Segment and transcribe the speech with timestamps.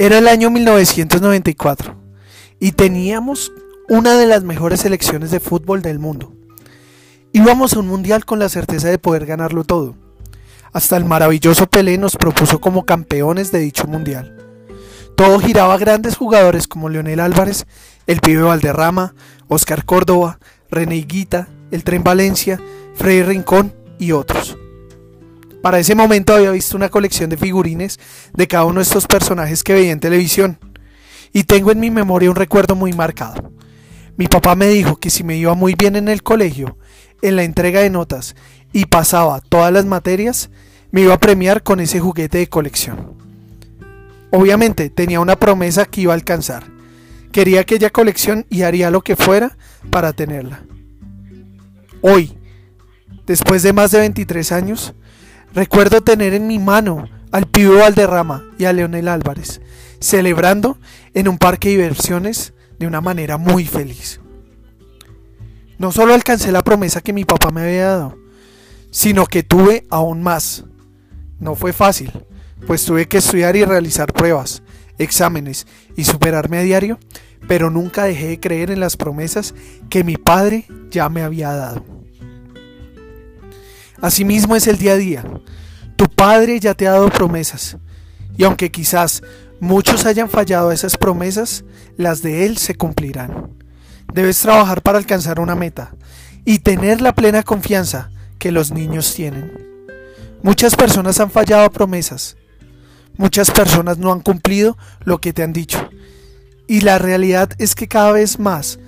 [0.00, 1.94] Era el año 1994
[2.58, 3.52] y teníamos
[3.86, 6.32] una de las mejores selecciones de fútbol del mundo.
[7.34, 9.94] Íbamos a un mundial con la certeza de poder ganarlo todo.
[10.72, 14.38] Hasta el maravilloso Pelé nos propuso como campeones de dicho mundial.
[15.18, 17.66] Todo giraba a grandes jugadores como Leonel Álvarez,
[18.06, 19.12] el pibe Valderrama,
[19.48, 20.38] Oscar Córdoba,
[20.70, 22.58] René Higuita, el Tren Valencia,
[22.94, 24.56] Freddy Rincón y otros.
[25.62, 27.98] Para ese momento había visto una colección de figurines
[28.32, 30.58] de cada uno de estos personajes que veía en televisión.
[31.32, 33.52] Y tengo en mi memoria un recuerdo muy marcado.
[34.16, 36.78] Mi papá me dijo que si me iba muy bien en el colegio,
[37.22, 38.36] en la entrega de notas
[38.72, 40.50] y pasaba todas las materias,
[40.90, 43.14] me iba a premiar con ese juguete de colección.
[44.30, 46.64] Obviamente tenía una promesa que iba a alcanzar.
[47.32, 49.56] Quería aquella colección y haría lo que fuera
[49.90, 50.64] para tenerla.
[52.00, 52.36] Hoy,
[53.26, 54.94] después de más de 23 años,
[55.52, 59.60] Recuerdo tener en mi mano al pibe Valderrama y a Leonel Álvarez,
[60.00, 60.78] celebrando
[61.12, 64.20] en un parque de diversiones de una manera muy feliz.
[65.78, 68.18] No solo alcancé la promesa que mi papá me había dado,
[68.90, 70.64] sino que tuve aún más.
[71.38, 72.12] No fue fácil,
[72.66, 74.62] pues tuve que estudiar y realizar pruebas,
[74.98, 76.98] exámenes y superarme a diario,
[77.48, 79.54] pero nunca dejé de creer en las promesas
[79.88, 81.99] que mi padre ya me había dado.
[84.00, 85.24] Asimismo es el día a día.
[85.96, 87.76] Tu Padre ya te ha dado promesas.
[88.36, 89.22] Y aunque quizás
[89.60, 91.64] muchos hayan fallado a esas promesas,
[91.96, 93.50] las de Él se cumplirán.
[94.12, 95.94] Debes trabajar para alcanzar una meta
[96.44, 99.52] y tener la plena confianza que los niños tienen.
[100.42, 102.36] Muchas personas han fallado a promesas.
[103.18, 105.90] Muchas personas no han cumplido lo que te han dicho.
[106.66, 108.78] Y la realidad es que cada vez más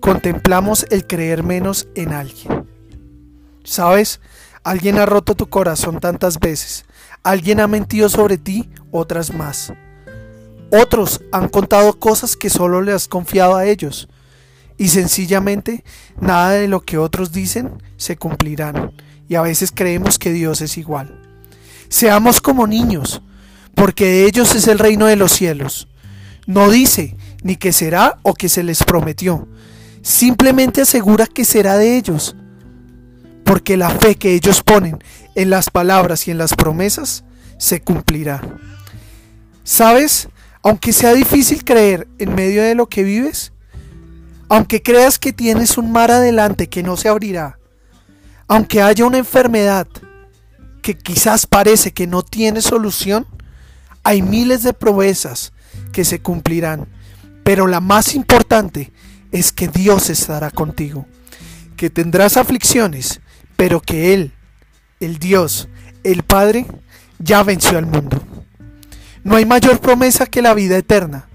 [0.00, 2.66] contemplamos el creer menos en alguien.
[3.64, 4.20] ¿Sabes?
[4.64, 6.84] Alguien ha roto tu corazón tantas veces.
[7.24, 9.72] Alguien ha mentido sobre ti otras más.
[10.70, 14.08] Otros han contado cosas que solo le has confiado a ellos.
[14.78, 15.82] Y sencillamente
[16.20, 18.92] nada de lo que otros dicen se cumplirán.
[19.28, 21.20] Y a veces creemos que Dios es igual.
[21.88, 23.20] Seamos como niños,
[23.74, 25.88] porque de ellos es el reino de los cielos.
[26.46, 29.48] No dice ni que será o que se les prometió.
[30.02, 32.36] Simplemente asegura que será de ellos
[33.44, 35.02] porque la fe que ellos ponen
[35.34, 37.24] en las palabras y en las promesas
[37.58, 38.42] se cumplirá.
[39.64, 40.28] ¿Sabes?
[40.62, 43.52] Aunque sea difícil creer en medio de lo que vives,
[44.48, 47.58] aunque creas que tienes un mar adelante que no se abrirá,
[48.48, 49.86] aunque haya una enfermedad
[50.82, 53.26] que quizás parece que no tiene solución,
[54.02, 55.54] hay miles de promesas
[55.90, 56.86] que se cumplirán,
[57.44, 58.92] pero la más importante
[59.30, 61.06] es que Dios estará contigo,
[61.76, 63.21] que tendrás aflicciones,
[63.62, 64.32] pero que Él,
[64.98, 65.68] el Dios,
[66.02, 66.66] el Padre,
[67.20, 68.20] ya venció al mundo.
[69.22, 71.28] No hay mayor promesa que la vida eterna,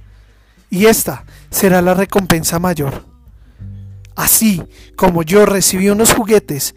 [0.69, 3.05] y esta será la recompensa mayor.
[4.13, 4.61] Así
[4.97, 6.75] como yo recibí unos juguetes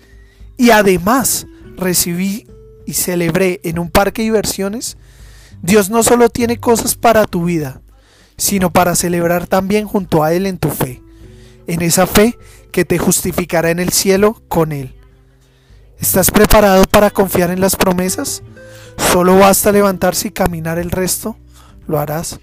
[0.56, 2.46] y además recibí
[2.86, 4.98] y celebré en un parque de diversiones,
[5.62, 7.82] Dios no solo tiene cosas para tu vida,
[8.36, 11.02] sino para celebrar también junto a Él en tu fe,
[11.66, 12.38] en esa fe
[12.70, 14.94] que te justificará en el cielo con Él.
[16.00, 18.42] ¿Estás preparado para confiar en las promesas?
[19.12, 21.36] Solo basta levantarse y caminar el resto.
[21.86, 22.40] Lo harás.